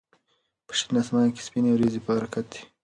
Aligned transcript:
په 0.65 0.73
شین 0.79 0.93
اسمان 1.01 1.27
کې 1.35 1.41
سپینې 1.47 1.69
وريځې 1.73 1.99
په 2.05 2.11
حرکت 2.17 2.45
دي. 2.51 2.61